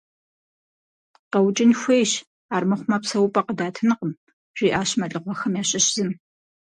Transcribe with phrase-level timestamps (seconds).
[1.31, 2.11] КъэукӀын хуейщ,
[2.55, 4.11] армыхъумэ псэупӀэ къыдатынкъым,-
[4.57, 6.09] жиӀащ мэлыхъуэхэм ящыщ зым.